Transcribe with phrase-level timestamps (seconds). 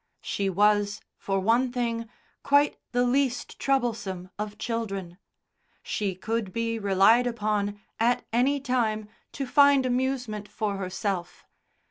[0.23, 2.09] She was, for one thing,
[2.41, 5.19] quite the least troublesome of children.
[5.83, 11.45] She could be relied upon, at any time, to find amusement for herself.